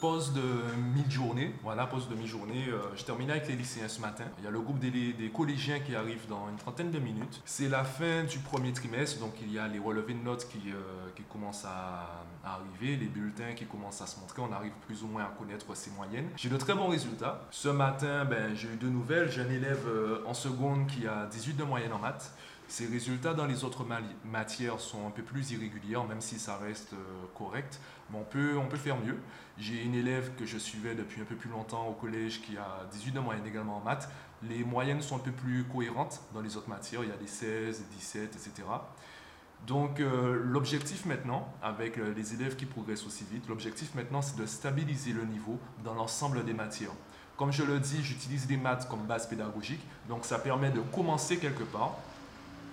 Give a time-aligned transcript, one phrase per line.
[0.00, 0.42] Pause de
[0.94, 2.66] mi-journée, voilà, pause de mi-journée.
[2.68, 4.24] Euh, je termine avec les lycéens ce matin.
[4.38, 7.40] Il y a le groupe des, collégiens qui arrive dans une trentaine de minutes.
[7.46, 10.70] C'est la fin du premier trimestre, donc il y a les relevés de notes qui,
[10.70, 14.42] euh, qui commencent à, à arriver, les bulletins qui commencent à se montrer.
[14.42, 16.28] On arrive plus ou moins à connaître ces moyennes.
[16.36, 17.40] J'ai de très bons résultats.
[17.50, 19.30] Ce matin, ben, j'ai eu deux nouvelles.
[19.30, 22.32] J'ai un élève euh, en seconde qui a 18 de moyenne en maths.
[22.68, 23.86] Ses résultats dans les autres
[24.24, 26.96] matières sont un peu plus irréguliers, même si ça reste euh,
[27.36, 27.80] correct.
[28.10, 29.18] Mais on peut, on peut faire mieux.
[29.56, 32.84] J'ai une élève que je suivais depuis un peu plus longtemps au collège qui a
[32.90, 34.08] 18 de moyenne également en maths.
[34.42, 37.04] Les moyennes sont un peu plus cohérentes dans les autres matières.
[37.04, 38.64] Il y a des 16, 17, etc.
[39.66, 44.36] Donc euh, l'objectif maintenant, avec euh, les élèves qui progressent aussi vite, l'objectif maintenant c'est
[44.36, 46.92] de stabiliser le niveau dans l'ensemble des matières.
[47.36, 51.38] Comme je le dis, j'utilise les maths comme base pédagogique, donc ça permet de commencer
[51.38, 51.96] quelque part.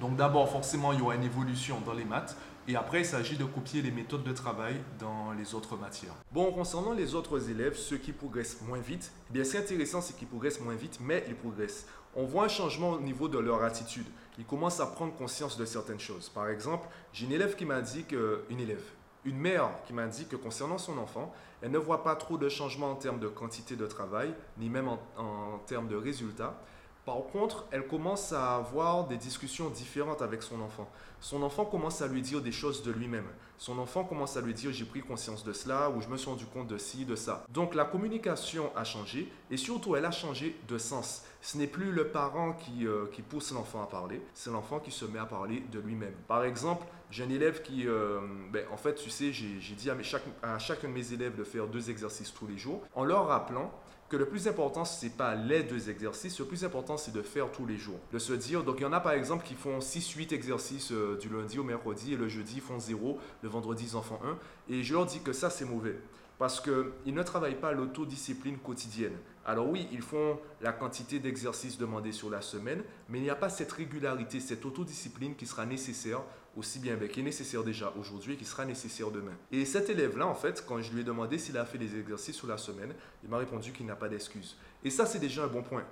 [0.00, 3.36] Donc d'abord forcément il y aura une évolution dans les maths, et après il s'agit
[3.36, 6.14] de copier les méthodes de travail dans les autres matières.
[6.32, 10.16] Bon, concernant les autres élèves, ceux qui progressent moins vite, eh bien c'est intéressant, c'est
[10.16, 11.86] qu'ils progressent moins vite, mais ils progressent.
[12.16, 14.06] On voit un changement au niveau de leur attitude.
[14.38, 16.28] Ils commencent à prendre conscience de certaines choses.
[16.28, 18.84] Par exemple, j'ai une élève qui m'a dit que, une élève,
[19.24, 22.48] une mère qui m'a dit que concernant son enfant, elle ne voit pas trop de
[22.48, 26.60] changements en termes de quantité de travail, ni même en termes de résultats.
[27.04, 30.88] Par contre, elle commence à avoir des discussions différentes avec son enfant.
[31.20, 33.26] Son enfant commence à lui dire des choses de lui-même.
[33.58, 36.28] Son enfant commence à lui dire j'ai pris conscience de cela ou je me suis
[36.28, 37.44] rendu compte de ci, de ça.
[37.50, 41.24] Donc la communication a changé et surtout elle a changé de sens.
[41.42, 45.04] Ce n'est plus le parent qui, euh, pousse l'enfant à parler, c'est l'enfant qui se
[45.04, 46.14] met à parler de lui-même.
[46.26, 50.58] Par exemple, j'ai un élève qui, euh, ben, en fait, tu sais, j'ai dit à
[50.58, 53.70] chacun de mes élèves de faire deux exercices tous les jours en leur rappelant
[54.16, 57.50] le plus important, ce n'est pas les deux exercices, le plus important, c'est de faire
[57.50, 57.98] tous les jours.
[58.12, 61.16] De se dire, donc il y en a par exemple qui font 6-8 exercices euh,
[61.18, 64.18] du lundi au mercredi et le jeudi, font 0, le vendredi, ils en font
[64.68, 64.74] 1.
[64.74, 65.98] Et je leur dis que ça, c'est mauvais.
[66.38, 69.16] Parce qu'ils ne travaillent pas l'autodiscipline quotidienne.
[69.46, 73.36] Alors oui, ils font la quantité d'exercices demandés sur la semaine, mais il n'y a
[73.36, 76.22] pas cette régularité, cette autodiscipline qui sera nécessaire,
[76.56, 79.34] aussi bien ben, qui est nécessaire déjà aujourd'hui et qui sera nécessaire demain.
[79.50, 82.36] Et cet élève-là, en fait, quand je lui ai demandé s'il a fait des exercices
[82.36, 84.56] sur la semaine, il m'a répondu qu'il n'a pas d'excuses.
[84.84, 85.84] Et ça, c'est déjà un bon point.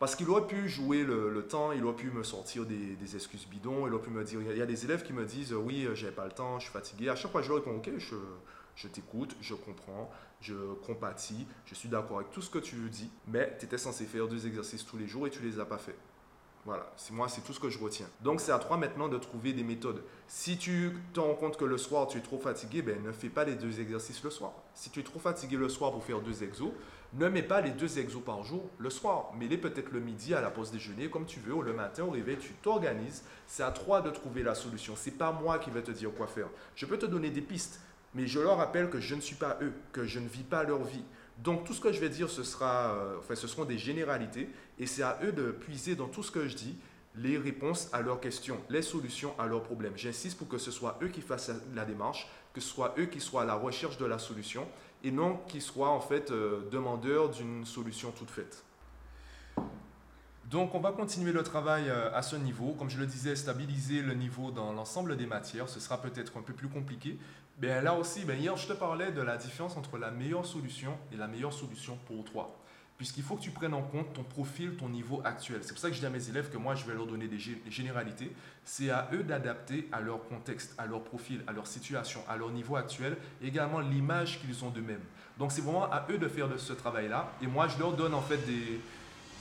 [0.00, 3.86] Parce qu'il aurait pu jouer le, temps, il aurait pu me sortir des, excuses bidons,
[3.86, 6.12] il aurait pu me dire, il y a des élèves qui me disent, oui, j'avais
[6.12, 7.10] pas le temps, je suis fatigué.
[7.10, 10.10] À chaque fois, je leur réponds, ok, je, t'écoute, je comprends,
[10.40, 10.54] je
[10.86, 14.26] compatis, je suis d'accord avec tout ce que tu dis, mais tu étais censé faire
[14.26, 15.96] deux exercices tous les jours et tu les as pas fait.
[16.66, 18.06] Voilà, c'est moi, c'est tout ce que je retiens.
[18.22, 20.02] Donc c'est à toi maintenant de trouver des méthodes.
[20.28, 23.30] Si tu te rends compte que le soir tu es trop fatigué, ben ne fais
[23.30, 24.52] pas les deux exercices le soir.
[24.74, 26.72] Si tu es trop fatigué le soir pour faire deux exos,
[27.14, 29.32] ne mets pas les deux exos par jour le soir.
[29.38, 32.10] Mets-les peut-être le midi à la pause déjeuner, comme tu veux, ou le matin au
[32.10, 33.24] réveil, tu t'organises.
[33.46, 34.94] C'est à toi de trouver la solution.
[34.96, 36.48] C'est pas moi qui vais te dire quoi faire.
[36.76, 37.80] Je peux te donner des pistes,
[38.14, 40.62] mais je leur rappelle que je ne suis pas eux, que je ne vis pas
[40.62, 41.04] leur vie.
[41.42, 44.48] Donc tout ce que je vais dire, ce, sera, euh, enfin, ce seront des généralités
[44.78, 46.76] et c'est à eux de puiser dans tout ce que je dis
[47.16, 49.94] les réponses à leurs questions, les solutions à leurs problèmes.
[49.96, 53.20] J'insiste pour que ce soit eux qui fassent la démarche, que ce soit eux qui
[53.20, 54.66] soient à la recherche de la solution
[55.02, 58.62] et non qu'ils soient en fait euh, demandeurs d'une solution toute faite.
[60.50, 62.74] Donc on va continuer le travail euh, à ce niveau.
[62.76, 66.42] Comme je le disais, stabiliser le niveau dans l'ensemble des matières, ce sera peut-être un
[66.42, 67.18] peu plus compliqué.
[67.62, 70.98] Mais là aussi, ben hier je te parlais de la différence entre la meilleure solution
[71.12, 72.56] et la meilleure solution pour toi.
[72.96, 75.60] Puisqu'il faut que tu prennes en compte ton profil, ton niveau actuel.
[75.62, 77.28] C'est pour ça que je dis à mes élèves que moi je vais leur donner
[77.28, 77.38] des
[77.70, 78.32] généralités.
[78.64, 82.50] C'est à eux d'adapter à leur contexte, à leur profil, à leur situation, à leur
[82.50, 85.04] niveau actuel, et également l'image qu'ils ont d'eux-mêmes.
[85.38, 87.32] Donc c'est vraiment à eux de faire ce travail-là.
[87.40, 88.80] Et moi je leur donne en fait des,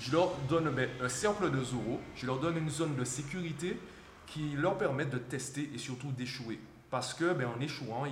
[0.00, 3.78] je leur donne ben, un cercle de Zoro, je leur donne une zone de sécurité
[4.26, 6.58] qui leur permet de tester et surtout d'échouer.
[6.90, 8.04] Parce que ben, en échouant,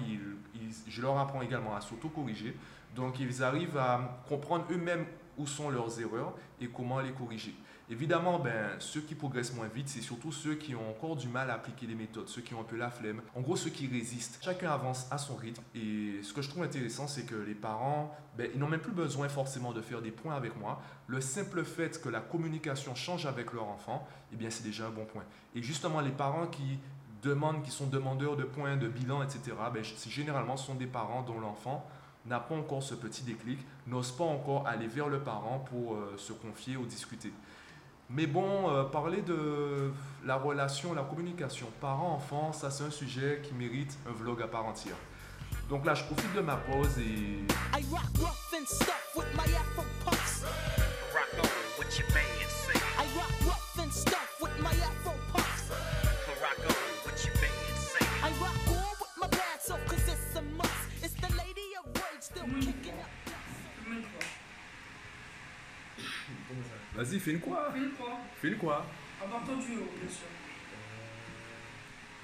[0.88, 2.56] je leur apprends également à s'auto-corriger.
[2.94, 5.06] Donc ils arrivent à comprendre eux-mêmes
[5.38, 7.54] où sont leurs erreurs et comment les corriger.
[7.88, 11.50] Évidemment, ben, ceux qui progressent moins vite, c'est surtout ceux qui ont encore du mal
[11.50, 13.86] à appliquer les méthodes, ceux qui ont un peu la flemme, en gros ceux qui
[13.86, 14.40] résistent.
[14.42, 18.12] Chacun avance à son rythme et ce que je trouve intéressant, c'est que les parents,
[18.36, 20.82] ben, ils n'ont même plus besoin forcément de faire des points avec moi.
[21.06, 24.90] Le simple fait que la communication change avec leur enfant, eh bien c'est déjà un
[24.90, 25.24] bon point.
[25.54, 26.80] Et justement, les parents qui
[27.22, 31.22] demandent, qui sont demandeurs de points, de bilan, etc., ben, généralement ce sont des parents
[31.22, 31.88] dont l'enfant
[32.26, 36.14] n'a pas encore ce petit déclic, n'ose pas encore aller vers le parent pour euh,
[36.16, 37.32] se confier ou discuter.
[38.08, 39.90] Mais bon, euh, parler de
[40.24, 44.64] la relation, la communication parent-enfant, ça c'est un sujet qui mérite un vlog à part
[44.66, 44.96] entière.
[45.68, 47.42] Donc là, je profite de ma pause et...
[47.76, 50.44] I rock rough and stuff with my afro puffs.
[51.12, 52.35] Rock on with your man,
[67.16, 67.70] Vas-y, fais une croix.
[67.72, 68.18] Fais une croix.
[68.40, 68.86] Fais une croix.
[69.24, 70.26] En partant du haut, bien sûr.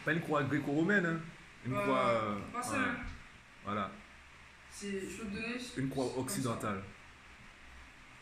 [0.04, 1.20] Pas une croix gréco-romaine, hein.
[1.64, 2.08] Une Euh, croix.
[2.08, 2.70] euh, pas ça.
[2.76, 2.94] voilà.
[3.64, 3.90] Voilà.
[4.70, 5.56] C'est, je peux te donner.
[5.78, 6.82] Une croix occidentale.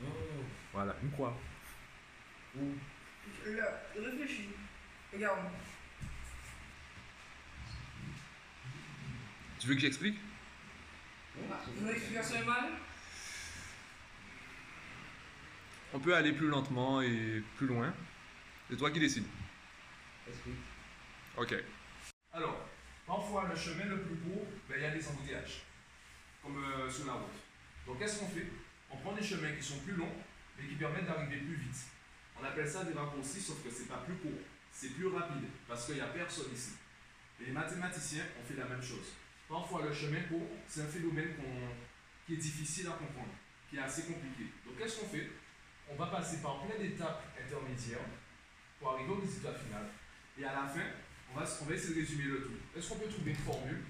[0.02, 0.06] Oh.
[0.72, 1.37] Voilà, une croix.
[2.56, 2.75] Où?
[3.46, 4.49] Là, réfléchis.
[5.12, 5.38] Regarde.
[9.58, 10.19] Tu veux que j'explique?
[11.81, 12.64] Mon explication est mal.
[15.92, 17.92] On peut aller plus lentement et plus loin.
[18.69, 19.26] C'est toi qui décides.
[21.37, 21.54] Ok.
[22.32, 22.69] Alors,
[23.06, 25.62] parfois, le chemin le plus court, ben, il y a des embouteillages,
[26.42, 27.40] comme euh, sur la route.
[27.87, 28.46] Donc, qu'est-ce qu'on fait?
[28.90, 30.14] On prend des chemins qui sont plus longs,
[30.56, 31.87] mais qui permettent d'arriver plus vite.
[32.40, 34.40] On appelle ça des raccourcis, sauf que c'est pas plus court,
[34.72, 36.75] c'est plus rapide, parce qu'il n'y a personne ici.
[37.40, 39.14] Et les mathématiciens ont fait la même chose.
[39.48, 41.34] Parfois, le chemin court, c'est un phénomène
[42.26, 43.34] qui est difficile à comprendre,
[43.69, 44.44] qui est assez compliqué.
[44.64, 45.28] Donc, qu'est-ce qu'on fait?
[45.90, 47.98] On va passer par plein d'étapes intermédiaires
[48.78, 49.87] pour arriver au résultat final.
[50.38, 50.87] Et à la fin,
[51.32, 52.52] on va, on va essayer de résumer le tout.
[52.76, 53.82] Est-ce qu'on peut trouver une formule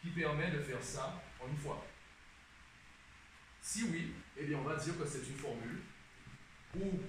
[0.00, 1.84] qui permet de faire ça en une fois?
[3.62, 5.80] Si oui, eh bien on va dire que c'est une formule
[6.76, 7.00] ou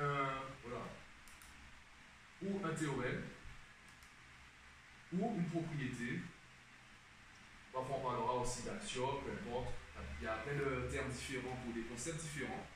[0.00, 0.38] un,
[2.74, 3.22] théorème
[5.12, 6.20] ou une propriété.
[7.72, 9.72] Parfois on parlera aussi d'axiome, peu importe.
[10.20, 12.66] Il y a plein de termes différents pour des concepts différents.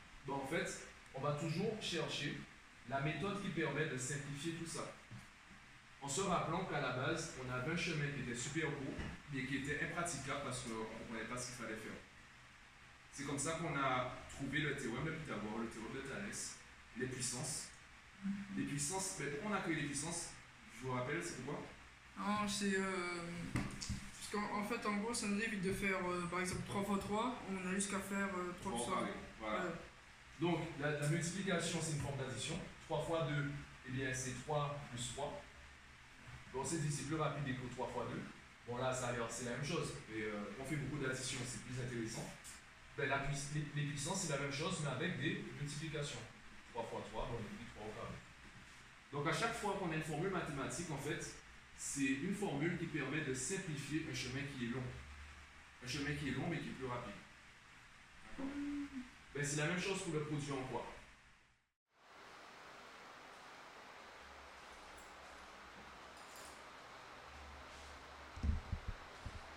[1.14, 2.38] On va toujours chercher
[2.88, 4.92] la méthode qui permet de simplifier tout ça.
[6.00, 8.94] En se rappelant qu'à la base, on avait un chemin qui était super court,
[9.32, 11.92] mais qui était impraticable parce qu'on ne comprenait pas ce qu'il fallait faire.
[13.12, 16.56] C'est comme ça qu'on a trouvé le théorème de Pythagore, le théorème de Thalès,
[16.96, 17.68] les puissances.
[18.56, 20.30] Les puissances, mais pourquoi on a créé les puissances?
[20.76, 21.62] Je vous rappelle, c'est pourquoi?
[22.18, 22.74] Non, c'est.
[22.76, 23.22] Euh,
[23.54, 26.82] parce qu'en en fait, en gros, ça nous évite de faire euh, par exemple 3
[26.82, 27.42] x 3.
[27.50, 29.02] On a jusqu'à faire euh, 3 Bon, x 3.
[29.02, 29.64] allez, voilà.
[30.40, 32.58] Donc, la, la multiplication, c'est une forme d'addition.
[32.86, 33.50] 3 fois 2,
[33.88, 35.42] eh bien, c'est 3 plus 3.
[36.52, 38.20] Bon, c'est dit, c'est plus rapide que 3 fois 2.
[38.68, 39.94] Bon, là, ça a l'air, c'est la même chose.
[40.14, 42.28] Et euh, on fait beaucoup d'addition, c'est plus intéressant.
[42.96, 46.20] Ben, la les, les puissances, c'est la même chose, mais avec des multiplications.
[46.72, 48.16] 3 fois 3, bon, on multiplie 3 au carré.
[49.12, 51.24] Donc, à chaque fois qu'on a une formule mathématique, en fait,
[51.76, 54.84] c'est une formule qui permet de simplifier un chemin qui est long.
[55.84, 57.14] Un chemin qui est long, mais qui est plus rapide.
[58.38, 58.71] D'accord
[59.34, 60.84] ben, c'est la même chose pour le produit en quoi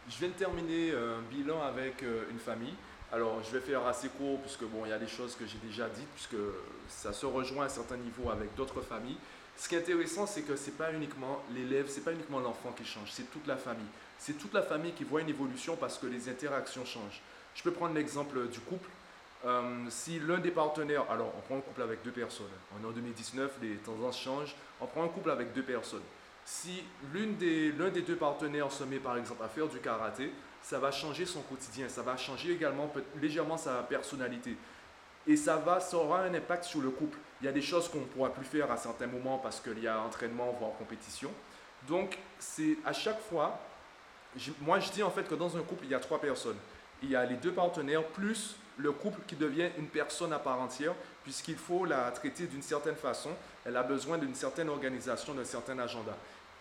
[0.07, 2.73] Je viens de terminer euh, un bilan avec euh, une famille.
[3.11, 5.57] Alors, je vais faire assez court puisque bon, il y a des choses que j'ai
[5.57, 6.41] déjà dites puisque
[6.87, 9.17] ça se rejoint à un certain niveau avec d'autres familles.
[9.57, 12.85] Ce qui est intéressant, c'est que c'est pas uniquement l'élève, c'est pas uniquement l'enfant qui
[12.85, 13.85] change, c'est toute la famille.
[14.17, 17.21] C'est toute la famille qui voit une évolution parce que les interactions changent.
[17.53, 18.89] Je peux prendre l'exemple du couple.
[19.45, 22.47] Euh, si l'un des partenaires, alors on prend un couple avec deux personnes,
[22.79, 26.01] on est en 2019, les tendances changent, on prend un couple avec deux personnes.
[26.45, 26.83] Si
[27.13, 30.79] l'une des, l'un des deux partenaires se met par exemple à faire du karaté, ça
[30.79, 32.91] va changer son quotidien, ça va changer également
[33.21, 34.57] légèrement sa personnalité.
[35.27, 37.17] Et ça, va, ça aura un impact sur le couple.
[37.41, 39.79] Il y a des choses qu'on ne pourra plus faire à certains moments parce qu'il
[39.79, 41.31] y a entraînement, voire compétition.
[41.87, 43.59] Donc, c'est à chaque fois,
[44.61, 46.57] moi je dis en fait que dans un couple, il y a trois personnes.
[47.03, 50.59] Il y a les deux partenaires plus le couple qui devient une personne à part
[50.59, 53.29] entière, puisqu'il faut la traiter d'une certaine façon.
[53.65, 56.15] Elle a besoin d'une certaine organisation, d'un certain agenda.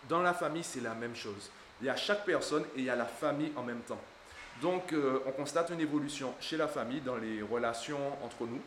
[0.08, 1.50] Dans la famille, c'est la même chose.
[1.80, 4.00] Il y a chaque personne et il y a la famille en même temps.
[4.62, 8.60] Donc, euh, on constate une évolution chez la famille, dans les relations entre nous.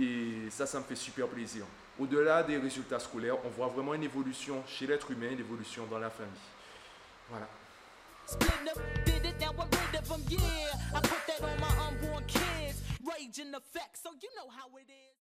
[0.00, 1.64] Et ça, ça me fait super plaisir.
[1.98, 5.98] Au-delà des résultats scolaires, on voit vraiment une évolution chez l'être humain, une évolution dans
[5.98, 6.32] la famille.
[7.30, 7.46] Voilà.
[13.54, 13.98] effect.
[14.02, 15.15] So you know how it is.